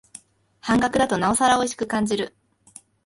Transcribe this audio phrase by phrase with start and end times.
[0.61, 2.35] 半額だとなおさらおいしく感じる